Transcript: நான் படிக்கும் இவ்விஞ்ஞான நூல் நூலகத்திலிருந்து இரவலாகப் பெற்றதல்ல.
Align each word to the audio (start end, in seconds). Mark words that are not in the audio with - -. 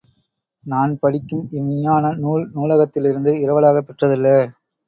நான் 0.63 0.93
படிக்கும் 0.99 1.43
இவ்விஞ்ஞான 1.51 2.13
நூல் 2.17 2.49
நூலகத்திலிருந்து 2.53 3.33
இரவலாகப் 3.37 3.87
பெற்றதல்ல. 3.89 4.27